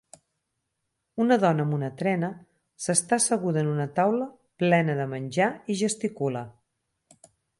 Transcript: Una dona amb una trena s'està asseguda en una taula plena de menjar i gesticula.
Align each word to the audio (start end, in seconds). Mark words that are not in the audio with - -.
Una 1.25 1.35
dona 1.43 1.65
amb 1.67 1.75
una 1.77 1.89
trena 1.99 2.29
s'està 2.85 3.19
asseguda 3.21 3.61
en 3.65 3.69
una 3.75 3.87
taula 4.01 4.27
plena 4.63 4.97
de 5.01 5.07
menjar 5.13 5.53
i 5.75 5.79
gesticula. 5.85 6.45